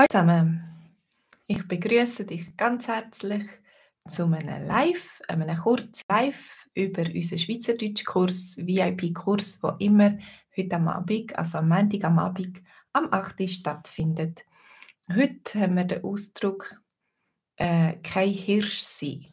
Hallo 0.00 0.06
zusammen, 0.10 0.64
ich 1.46 1.68
begrüße 1.68 2.24
dich 2.24 2.56
ganz 2.56 2.88
herzlich 2.88 3.44
zu 4.08 4.24
einem 4.24 4.66
Live, 4.66 5.20
einem 5.28 5.54
kurzen 5.58 6.04
Live 6.08 6.66
über 6.72 7.02
unseren 7.02 7.38
Schweizerdeutsch-Kurs, 7.38 8.56
VIP-Kurs, 8.56 9.60
der 9.60 9.76
immer 9.78 10.18
heute 10.56 10.76
am 10.76 10.88
Abend, 10.88 11.38
also 11.38 11.58
am 11.58 11.68
Montag 11.68 12.04
am 12.04 12.18
Abend, 12.18 12.62
am 12.94 13.12
8. 13.12 13.46
stattfindet. 13.46 14.40
Heute 15.14 15.60
haben 15.60 15.76
wir 15.76 15.84
den 15.84 16.02
Ausdruck 16.02 16.80
äh, 17.56 17.96
«kein 17.96 18.30
Hirsch 18.30 18.78
sein». 18.78 19.26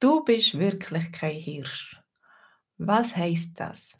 Du 0.00 0.24
bist 0.24 0.58
wirklich 0.58 1.12
kein 1.12 1.38
Hirsch. 1.38 2.02
Was 2.78 3.16
heißt 3.16 3.60
das? 3.60 3.96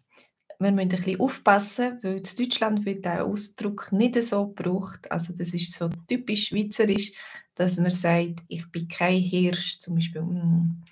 Wir 0.59 0.73
müssen 0.73 0.91
ein 0.91 0.97
bisschen 0.97 1.21
aufpassen, 1.21 1.99
weil 2.03 2.17
in 2.17 2.23
Deutschland 2.23 2.85
wird 2.85 3.05
der 3.05 3.25
Ausdruck 3.25 3.93
nicht 3.93 4.23
so 4.25 4.49
gebraucht. 4.49 5.11
Also 5.11 5.33
das 5.33 5.55
ist 5.55 5.73
so 5.73 5.89
typisch 6.09 6.49
schweizerisch, 6.49 7.13
dass 7.55 7.77
man 7.77 7.91
sagt, 7.91 8.43
ich 8.49 8.71
bin 8.71 8.89
kein 8.89 9.19
Hirsch, 9.19 9.79
zum 9.79 9.95
Beispiel, 9.97 10.23
hm, 10.23 10.83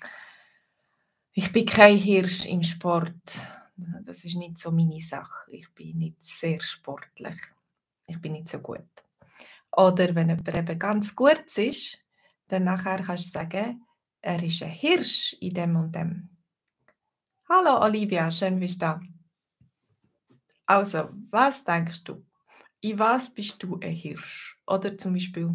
ich 1.33 1.51
bin 1.51 1.65
kein 1.65 1.97
Hirsch 1.97 2.45
im 2.45 2.63
Sport. 2.63 3.39
Das 4.03 4.23
ist 4.23 4.37
nicht 4.37 4.57
so 4.57 4.71
meine 4.71 5.01
Sache. 5.01 5.51
Ich 5.51 5.71
bin 5.75 5.97
nicht 5.97 6.23
sehr 6.23 6.59
sportlich. 6.61 7.37
Ich 8.07 8.19
bin 8.19 8.31
nicht 8.31 8.47
so 8.47 8.59
gut. 8.59 8.87
Oder 9.71 10.15
wenn 10.15 10.29
jemand 10.29 10.55
eben 10.55 10.79
ganz 10.79 11.15
gut 11.15 11.57
ist, 11.57 11.99
dann 12.47 12.63
nachher 12.63 13.03
kannst 13.03 13.27
du 13.27 13.39
sagen, 13.39 13.83
er 14.21 14.41
ist 14.41 14.63
ein 14.63 14.71
Hirsch 14.71 15.33
in 15.41 15.53
dem 15.53 15.75
und 15.75 15.93
dem. 15.93 16.29
Hallo 17.49 17.85
Olivia, 17.85 18.31
schön 18.31 18.59
bist 18.59 18.81
du 18.81 18.85
da. 18.85 19.16
Also, 20.67 21.09
was 21.31 21.63
denkst 21.63 22.03
du? 22.03 22.25
In 22.81 22.99
was 22.99 23.33
bist 23.33 23.63
du 23.63 23.79
ein 23.81 23.93
Hirsch? 23.93 24.59
Oder 24.67 24.97
zum 24.97 25.13
Beispiel, 25.13 25.49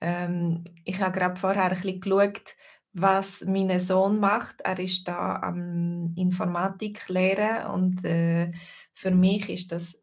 ähm, 0.00 0.64
ich 0.84 1.00
habe 1.00 1.16
gerade 1.16 1.38
vorher 1.38 1.64
ein 1.64 1.70
bisschen 1.70 2.00
geschaut, 2.00 2.56
was 2.94 3.44
mein 3.44 3.78
Sohn 3.78 4.18
macht. 4.18 4.62
Er 4.62 4.78
ist 4.78 5.06
da 5.06 5.36
am 5.36 6.14
Informatik 6.16 7.08
lehren 7.08 7.66
und 7.72 8.04
äh, 8.04 8.52
für 8.94 9.10
mich 9.10 9.48
ist 9.50 9.70
das, 9.70 10.00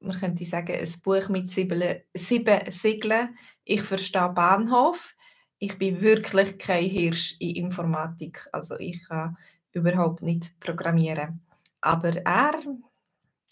man 0.00 0.18
könnte 0.18 0.44
sagen, 0.44 0.72
ein 0.72 0.94
Buch 1.04 1.28
mit 1.28 1.48
sieben, 1.48 2.02
sieben 2.14 2.72
Siegeln. 2.72 3.38
Ich 3.64 3.82
verstehe 3.82 4.28
Bahnhof. 4.28 5.14
Ich 5.58 5.78
bin 5.78 6.00
wirklich 6.00 6.58
kein 6.58 6.84
Hirsch 6.84 7.36
in 7.38 7.56
Informatik. 7.56 8.46
Also 8.52 8.76
ich 8.78 9.02
kann 9.08 9.36
überhaupt 9.70 10.22
nicht 10.22 10.58
programmieren. 10.60 11.40
Aber 11.80 12.14
er 12.24 12.54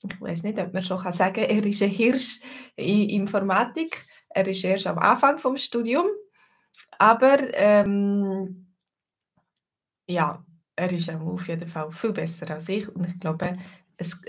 ich 0.08 0.20
weiß 0.20 0.42
nicht, 0.42 0.58
ob 0.58 0.72
man 0.72 0.84
schon 0.84 0.98
sagen 1.12 1.34
kann, 1.34 1.44
er 1.44 1.64
ist 1.64 1.82
ein 1.82 1.90
Hirsch 1.90 2.40
in 2.76 3.08
Informatik. 3.08 4.04
Er 4.28 4.46
ist 4.46 4.64
erst 4.64 4.86
am 4.86 4.98
Anfang 4.98 5.38
vom 5.38 5.56
Studium, 5.56 6.06
aber 6.98 7.38
ähm, 7.54 8.74
ja, 10.08 10.44
er 10.76 10.92
ist 10.92 11.10
auf 11.10 11.48
jeden 11.48 11.68
Fall 11.68 11.92
viel 11.92 12.12
besser 12.12 12.50
als 12.50 12.68
ich 12.68 12.88
und 12.88 13.06
ich 13.06 13.20
glaube, 13.20 13.56
es, 13.96 14.20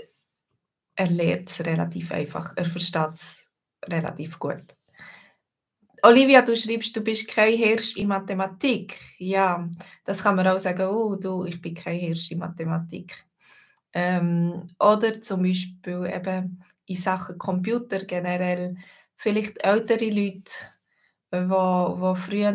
er 0.94 1.10
lernt 1.10 1.50
es 1.50 1.64
relativ 1.66 2.12
einfach, 2.12 2.52
er 2.56 2.66
versteht 2.66 3.14
es 3.14 3.42
relativ 3.84 4.38
gut. 4.38 4.76
Olivia, 6.02 6.42
du 6.42 6.56
schreibst, 6.56 6.94
du 6.94 7.00
bist 7.00 7.26
kein 7.26 7.56
Hirsch 7.56 7.96
in 7.96 8.06
Mathematik. 8.06 8.96
Ja, 9.18 9.68
das 10.04 10.22
kann 10.22 10.36
man 10.36 10.46
auch 10.46 10.58
sagen, 10.58 10.86
oh, 10.86 11.16
du, 11.16 11.46
ich 11.46 11.60
bin 11.60 11.74
kein 11.74 11.98
Hirsch 11.98 12.30
in 12.30 12.38
Mathematik. 12.38 13.26
Ähm, 13.98 14.68
oder 14.78 15.22
zum 15.22 15.42
Beispiel 15.42 16.12
eben 16.14 16.62
in 16.84 16.96
Sachen 16.96 17.38
Computer 17.38 18.04
generell, 18.04 18.76
vielleicht 19.16 19.64
ältere 19.64 20.10
Leute, 20.10 20.52
die 21.32 21.48
wo, 21.48 21.96
wo 21.98 22.14
früher 22.14 22.52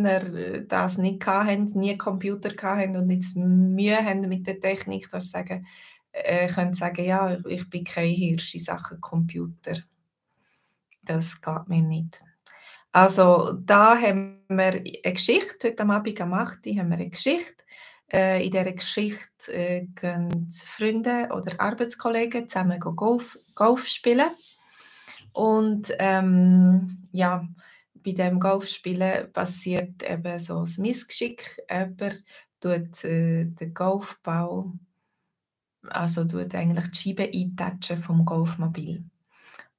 das 0.68 1.00
nicht 1.00 1.26
hatten, 1.26 1.66
nie 1.80 1.98
Computer 1.98 2.52
hatten 2.62 2.96
und 2.96 3.10
jetzt 3.10 3.36
Mühe 3.36 3.98
haben 3.98 4.30
mit 4.30 4.46
der 4.46 4.62
Technik, 4.62 5.10
dass 5.10 5.32
sagen, 5.32 5.66
äh, 6.12 6.48
können 6.48 6.76
sagen, 6.76 7.06
ja, 7.06 7.36
ich 7.48 7.68
bin 7.72 7.86
kein 7.86 8.14
Hirsch 8.14 8.54
in 8.54 8.60
Sachen 8.60 9.02
Computer. 9.02 9.78
Das 11.02 11.42
geht 11.42 11.68
mir 11.68 11.82
nicht. 11.82 12.22
Also 12.92 13.54
da 13.54 14.00
haben 14.00 14.44
wir 14.48 14.74
eine 14.74 15.14
Geschichte, 15.14 15.70
heute 15.70 15.90
Abend 15.90 16.22
am 16.22 16.34
8. 16.34 16.68
haben 16.68 16.90
wir 16.90 16.98
eine 16.98 17.10
Geschichte 17.10 17.64
äh, 18.12 18.46
in 18.46 18.52
dieser 18.52 18.74
Geschichte 18.74 19.54
äh, 19.54 19.86
gehen 19.96 20.50
Freunde 20.52 21.30
oder 21.32 21.60
Arbeitskollegen 21.60 22.50
zusammen 22.50 22.80
Golf, 22.80 23.38
Golf 23.56 23.88
spielen. 23.88 24.32
Und 25.34 25.94
ähm, 26.00 27.08
ja, 27.12 27.48
bei 28.04 28.12
dem 28.12 28.40
Golfspielen 28.40 29.32
passiert 29.32 30.04
eben 30.04 30.40
so 30.40 30.60
ein 30.60 30.74
Missgeschick. 30.80 31.62
Jemand 31.70 32.24
tut 32.60 33.04
äh, 33.04 33.46
den 33.46 33.74
Golfbau, 33.74 34.74
also 35.88 36.26
tut 36.26 36.54
eigentlich 36.56 36.88
die 36.92 36.98
Scheibe 36.98 37.32
eintatschen 37.34 38.02
vom 38.02 38.26
Golfmobil. 38.26 39.04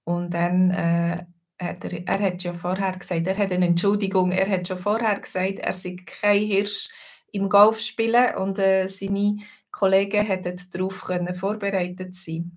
Und 0.04 0.31
dann 0.34 0.71
äh, 0.71 1.26
hat 1.60 1.84
er, 1.84 2.06
er 2.06 2.21
hat 2.21 2.42
ja 2.42 2.54
vorher 2.54 2.92
gesagt, 2.92 3.26
er 3.26 3.37
hat 3.37 3.53
eine 3.53 3.66
Entschuldigung, 3.66 4.32
er 4.32 4.48
hat 4.48 4.66
schon 4.66 4.78
vorher 4.78 5.19
gesagt, 5.19 5.59
er 5.60 5.72
sei 5.72 5.97
kein 6.04 6.41
Hirsch, 6.41 6.88
im 7.32 7.48
Golf 7.48 7.81
spielen 7.81 8.37
und 8.37 8.59
äh, 8.59 8.87
seine 8.88 9.38
Kollegen 9.70 10.25
hätten 10.25 10.60
darauf 10.72 11.03
können 11.03 11.34
vorbereitet 11.34 12.15
sein. 12.15 12.56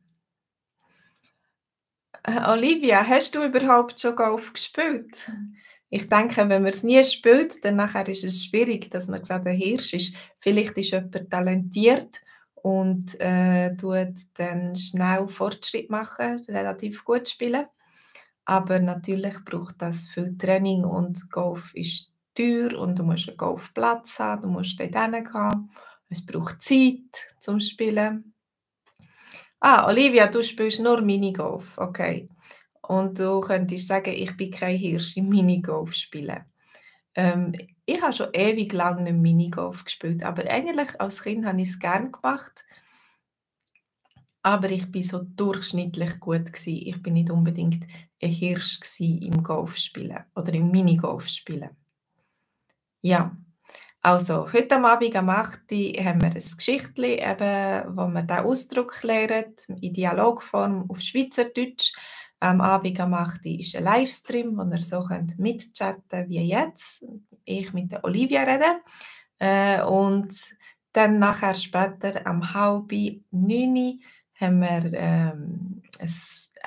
Äh, 2.23 2.49
Olivia, 2.49 3.05
hast 3.07 3.35
du 3.35 3.43
überhaupt 3.43 3.99
schon 3.99 4.15
Golf 4.15 4.53
gespielt? 4.53 5.15
Ich 5.89 6.09
denke, 6.09 6.37
wenn 6.49 6.63
man 6.63 6.71
es 6.71 6.83
nie 6.83 7.03
spielt, 7.03 7.63
dann 7.63 7.77
nachher 7.77 8.07
ist 8.09 8.23
es 8.23 8.45
schwierig, 8.45 8.89
dass 8.89 9.07
man 9.07 9.21
gerade 9.21 9.51
ein 9.51 9.57
Hirsch 9.57 9.93
ist. 9.93 10.15
Vielleicht 10.39 10.77
ist 10.77 10.91
jemand 10.91 11.29
talentiert 11.29 12.21
und 12.55 13.19
äh, 13.21 13.75
tut 13.77 14.15
dann 14.33 14.75
schnell 14.75 15.27
Fortschritt 15.27 15.89
machen, 15.89 16.43
relativ 16.49 17.05
gut 17.05 17.29
spielen. 17.29 17.67
Aber 18.43 18.79
natürlich 18.79 19.35
braucht 19.45 19.81
das 19.81 20.07
viel 20.07 20.35
Training 20.37 20.83
und 20.83 21.29
Golf 21.31 21.73
ist 21.75 22.14
teuer 22.35 22.77
und 22.77 22.99
du 22.99 23.03
musst 23.03 23.29
einen 23.29 23.37
Golfplatz 23.37 24.19
haben, 24.19 24.43
du 24.43 24.47
musst 24.49 24.79
dort 24.79 24.91
gehen. 24.91 25.71
Es 26.09 26.25
braucht 26.25 26.61
Zeit 26.61 27.35
zum 27.39 27.59
Spielen. 27.59 28.33
Ah, 29.59 29.87
Olivia, 29.87 30.27
du 30.27 30.43
spielst 30.43 30.79
nur 30.79 31.01
Minigolf, 31.01 31.77
okay. 31.77 32.29
Und 32.81 33.19
du 33.19 33.39
könntest 33.41 33.87
sagen, 33.87 34.13
ich 34.13 34.37
bin 34.37 34.51
kein 34.51 34.77
Hirsch 34.77 35.17
im 35.17 35.29
Minigolf 35.29 35.93
spielen. 35.93 36.45
Ähm, 37.15 37.53
ich 37.85 38.01
habe 38.01 38.13
schon 38.13 38.33
ewig 38.33 38.73
lang 38.73 39.03
nicht 39.03 39.15
Minigolf 39.15 39.85
gespielt, 39.85 40.23
aber 40.23 40.49
eigentlich 40.49 40.99
als 40.99 41.23
Kind 41.23 41.45
habe 41.45 41.61
ich 41.61 41.69
es 41.69 41.79
gerne 41.79 42.11
gemacht. 42.11 42.65
Aber 44.43 44.69
ich 44.69 44.91
bin 44.91 45.01
so 45.01 45.21
durchschnittlich 45.23 46.19
gut 46.19 46.53
gewesen. 46.53 46.81
Ich 46.85 47.01
bin 47.01 47.13
nicht 47.13 47.31
unbedingt 47.31 47.85
ein 48.21 48.29
Hirsch 48.29 48.79
im 48.99 49.41
Golfspielen 49.41 50.25
oder 50.35 50.53
im 50.53 50.69
Minigolf 50.69 51.27
spielen. 51.29 51.75
Ja, 53.07 53.37
also 54.01 54.51
heute 54.51 54.83
Abend 54.83 55.15
am 55.15 55.29
8. 55.29 55.69
haben 55.69 56.21
wir 56.21 56.29
ein 56.29 56.57
Geschichtchen, 56.57 57.03
eben, 57.03 57.95
wo 57.95 58.07
wir 58.07 58.23
diesen 58.23 58.45
Ausdruck 58.45 59.03
lernen, 59.03 59.53
in 59.79 59.93
Dialogform 59.93 60.89
auf 60.89 61.01
Schweizerdeutsch. 61.01 61.93
Am 62.39 62.61
Abend 62.61 62.99
am 62.99 63.13
8. 63.13 63.45
ist 63.45 63.75
ein 63.75 63.83
Livestream, 63.83 64.57
wo 64.57 64.63
ihr 64.63 64.81
so 64.81 65.01
könnt 65.01 65.37
mitchatten 65.37 66.27
wie 66.29 66.49
jetzt. 66.49 67.05
Ich 67.43 67.73
mit 67.73 67.91
der 67.91 68.03
Olivia 68.03 68.41
reden. 68.41 68.81
Äh, 69.37 69.83
und 69.83 70.35
dann 70.91 71.19
nachher 71.19 71.53
später 71.53 72.25
am 72.25 72.55
halb 72.55 72.91
neun 73.29 74.01
haben 74.33 74.61
wir 74.61 74.93
ähm, 74.93 75.83
ein 75.99 76.13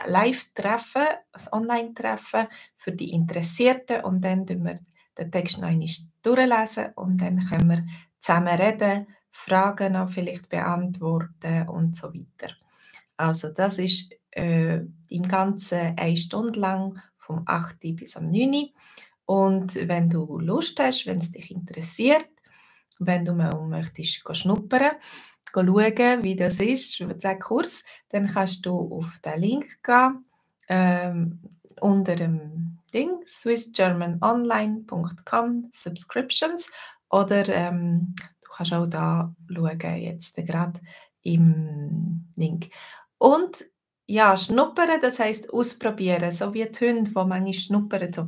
Live-Treffen, 0.06 1.03
ein 1.32 1.48
Online-Treffen 1.51 2.47
für 2.77 2.92
die 2.92 3.10
Interessierten 3.10 4.04
und 4.04 4.21
dann 4.21 4.47
tun 4.47 4.65
wir 4.65 4.78
den 5.18 5.30
Text 5.30 5.59
noch 5.59 5.68
einmal 5.68 5.88
durchlesen 6.22 6.92
und 6.94 7.18
dann 7.18 7.44
können 7.47 7.70
wir 7.70 7.86
zusammen 8.20 8.48
reden, 8.48 9.06
Fragen 9.30 9.92
noch 9.92 10.10
vielleicht 10.10 10.48
beantworten 10.48 11.68
und 11.68 11.94
so 11.94 12.12
weiter. 12.12 12.54
Also 13.16 13.50
das 13.53 13.78
ist 13.78 14.12
äh, 14.30 14.80
im 15.09 15.28
Ganzen 15.28 15.97
eine 15.97 16.16
Stunde 16.16 16.59
lang 16.59 17.00
vom 17.18 17.42
8. 17.47 17.78
bis 17.94 18.16
am 18.16 18.24
9. 18.24 18.70
Und 19.26 19.74
wenn 19.74 20.09
du 20.09 20.38
Lust 20.38 20.80
hast, 20.80 21.06
wenn 21.06 21.18
es 21.18 21.30
dich 21.30 21.50
interessiert, 21.50 22.28
wenn 22.98 23.24
du 23.24 23.34
mal 23.34 23.54
möchtest 23.68 24.24
schnuppern, 24.36 24.92
schauen, 25.53 26.24
wie 26.24 26.36
das 26.36 26.60
ist, 26.60 26.98
den 26.98 27.38
Kurs, 27.38 27.84
dann 28.09 28.26
kannst 28.26 28.64
du 28.66 28.98
auf 28.98 29.18
den 29.24 29.41
Link 29.41 29.82
gehen, 29.82 30.24
ähm, 30.68 31.41
unter 31.80 32.16
dem 32.16 32.78
Ding, 32.94 33.10
swissgermanonline.com 33.26 35.68
Subscriptions 35.72 36.70
oder 37.10 37.48
ähm, 37.48 38.14
du 38.42 38.48
kannst 38.50 38.72
auch 38.74 38.86
da 38.86 39.34
schauen, 39.54 39.78
jetzt 39.96 40.36
gerade 40.36 40.80
im 41.22 42.28
Link. 42.36 42.68
Und 43.18 43.64
ja, 44.06 44.36
schnuppern, 44.36 45.00
das 45.02 45.18
heisst 45.18 45.50
ausprobieren, 45.52 46.30
so 46.32 46.52
wie 46.54 46.64
die 46.66 46.78
Hunde, 46.86 47.10
die 47.10 47.14
manchmal 47.14 47.52
schnuppern, 47.54 48.12
so. 48.12 48.26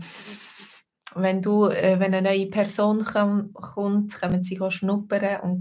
Wenn 1.17 1.43
du 1.43 1.67
äh, 1.67 1.99
wenn 2.01 2.13
'ne 2.13 2.23
neue 2.23 2.47
Person 2.47 3.05
komm 3.05 3.53
kommt, 3.55 4.15
kommen 4.21 4.43
sie 4.45 4.59
schnuppern 4.71 5.41
und 5.43 5.61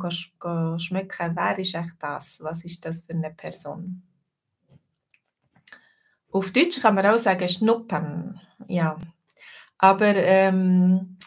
schmecken, 0.79 1.31
wer 1.35 1.57
ist 1.59 1.73
echt 1.75 1.95
das? 1.99 2.39
Was 2.43 2.63
ist 2.65 2.85
das 2.85 3.01
für 3.03 3.13
'ne 3.15 3.31
Person? 3.35 4.03
Auf 6.31 6.51
Deutsch 6.51 6.79
kann 6.81 6.95
man 6.95 7.05
auch 7.07 7.17
sagen 7.17 7.49
schnuppern, 7.49 8.39
ja. 8.67 8.97
Aber, 9.79 10.15
ähm, 10.15 11.17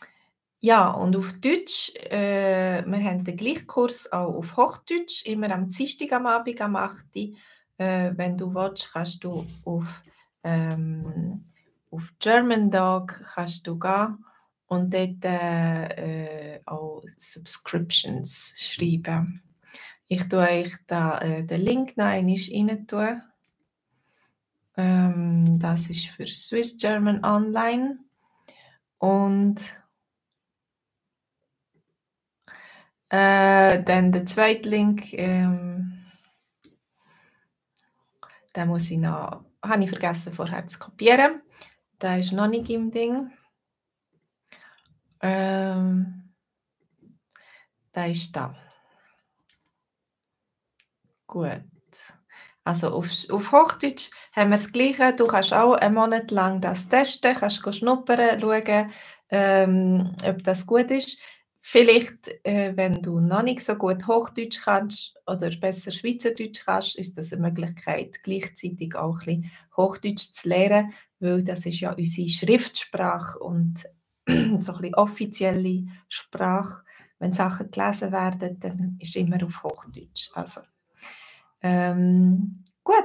ja, 0.60 0.90
und 0.93 1.16
auf 1.16 1.32
Deutsch 1.40 1.93
äh, 2.10 2.84
wir 2.87 3.04
haben 3.04 3.25
den 3.25 3.37
gleichen 3.37 3.66
Kurs 3.66 4.12
auch 4.12 4.34
auf 4.37 4.56
Hochdeutsch, 4.56 5.26
immer 5.26 5.50
am 5.52 5.69
Dienstag 5.70 6.12
am 6.12 6.26
Abend 6.26 6.60
am 6.60 6.76
8:00. 6.76 7.34
Äh, 7.78 8.12
wenn 8.16 8.37
du 8.38 8.54
willst, 8.54 8.93
kannst 8.93 9.25
du 9.25 9.46
auf, 9.64 9.87
ähm 10.44 11.44
auf 11.90 12.05
German 12.20 12.70
Dog 12.70 13.20
kannst 13.34 13.66
du 13.66 13.78
gehen 13.78 14.25
und 14.66 14.94
dort, 14.94 15.25
äh, 15.25 16.60
auch 16.66 17.02
Subscriptions 17.19 18.55
schreiben. 18.58 19.40
Ich 20.08 20.28
tue 20.28 20.40
euch 20.40 20.75
da, 20.87 21.19
äh, 21.20 21.44
den 21.44 21.60
Link 21.62 21.96
noch 21.98 22.06
einmal 22.06 22.37
rein. 22.93 23.22
Ähm, 24.76 25.60
das 25.60 25.90
ist 25.90 26.08
für 26.08 26.26
Swiss 26.26 26.76
German 26.78 27.24
Online 27.24 27.98
und 28.98 29.60
äh, 33.10 33.82
dann 33.82 34.12
der 34.12 34.26
zweite 34.26 34.69
Link, 34.69 35.12
ähm 35.12 36.06
den 38.54 38.69
muss 38.69 38.90
ich 38.90 38.98
noch 38.98 39.44
habe 39.64 39.84
ich 39.84 39.90
vergessen 39.90 40.32
vorher 40.32 40.66
zu 40.66 40.78
kopieren. 40.78 41.42
Der 42.00 42.19
ist 42.19 42.32
noch 42.32 42.48
nicht 42.48 42.69
im 42.70 42.90
Ding. 42.90 43.32
Ähm, 45.20 46.34
der 47.94 48.10
ist 48.10 48.34
da. 48.34 48.54
Gut. 51.26 51.71
Also 52.64 52.91
auf, 52.91 53.11
auf 53.31 53.53
Hochdeutsch 53.53 54.11
haben 54.32 54.50
wir 54.50 54.56
das 54.56 54.73
Gleiche. 54.73 55.14
Du 55.14 55.25
kannst 55.25 55.53
auch 55.53 55.75
einen 55.75 55.94
Monat 55.94 56.31
lang 56.31 56.61
das 56.61 56.88
testen, 56.88 57.35
kannst 57.35 57.75
schnuppern, 57.76 58.41
schauen, 58.41 58.91
ähm, 59.31 60.14
ob 60.25 60.43
das 60.44 60.67
gut 60.67 60.91
ist. 60.91 61.19
Vielleicht, 61.64 62.29
äh, 62.44 62.76
wenn 62.76 63.03
du 63.03 63.20
noch 63.20 63.43
nicht 63.43 63.61
so 63.61 63.76
gut 63.76 64.06
Hochdeutsch 64.09 64.61
kannst 64.62 65.17
oder 65.26 65.49
besser 65.50 65.93
Schweizerdeutsch 65.93 66.64
kannst, 66.64 66.99
ist 66.99 67.17
das 67.17 67.32
eine 67.32 67.43
Möglichkeit, 67.43 68.23
gleichzeitig 68.25 68.97
auch 68.97 69.20
ein 69.20 69.43
bisschen 69.43 69.50
Hochdeutsch 69.76 70.32
zu 70.32 70.49
lernen, 70.49 70.93
weil 71.20 71.44
das 71.44 71.65
ist 71.67 71.81
ja 71.81 71.93
unsere 71.93 72.29
Schriftsprache 72.29 73.38
und 73.38 73.85
so 74.26 74.35
ein 74.35 74.58
bisschen 74.58 74.94
offizielle 74.94 75.85
Sprache. 76.08 76.85
Wenn 77.20 77.32
Sachen 77.32 77.70
gelesen 77.70 78.11
werden, 78.11 78.58
dann 78.58 78.97
ist 79.00 79.15
immer 79.15 79.44
auf 79.44 79.62
Hochdeutsch. 79.62 80.31
Also, 80.35 80.62
ähm, 81.62 82.64
gut, 82.85 83.05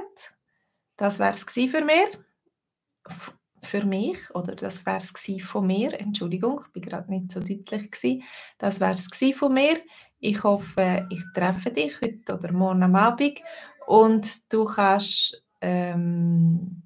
das 0.96 1.18
wäre 1.18 1.30
es 1.30 1.44
für 1.44 1.84
mich 1.84 2.18
für 3.62 3.84
mich, 3.84 4.18
oder 4.34 4.54
das 4.54 4.86
wäre 4.86 4.98
es 4.98 5.12
von 5.44 5.66
mir, 5.66 5.98
Entschuldigung, 6.00 6.62
ich 6.74 6.82
war 6.82 6.90
gerade 6.90 7.10
nicht 7.10 7.32
so 7.32 7.40
deutlich 7.40 7.90
gewesen. 7.90 8.22
Das 8.58 8.80
wäre 8.80 8.92
es 8.92 9.36
von 9.36 9.52
mir. 9.52 9.76
Ich 10.20 10.42
hoffe, 10.42 11.06
ich 11.10 11.22
treffe 11.34 11.70
dich 11.70 12.00
heute 12.00 12.34
oder 12.34 12.52
morgen 12.52 12.82
am 12.82 12.96
Abend 12.96 13.40
und 13.86 14.52
du 14.52 14.64
kannst 14.64 15.44
ähm, 15.60 16.82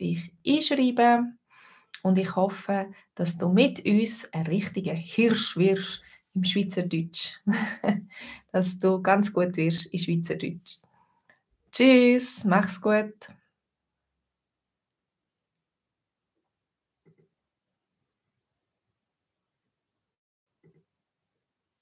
dich 0.00 0.32
einschreiben 0.46 1.38
und 2.02 2.18
ich 2.18 2.34
hoffe, 2.34 2.90
dass 3.14 3.38
du 3.38 3.48
mit 3.48 3.84
uns 3.86 4.28
ein 4.32 4.46
richtiger 4.46 4.94
Hirsch 4.94 5.56
wirst 5.56 6.02
im 6.34 6.44
Schweizerdeutsch. 6.44 7.40
dass 8.52 8.78
du 8.78 9.00
ganz 9.00 9.32
gut 9.32 9.56
wirst 9.56 9.86
in 9.86 9.98
Schweizerdeutsch. 9.98 10.78
Tschüss, 11.72 12.44
mach's 12.44 12.80
gut. 12.80 13.14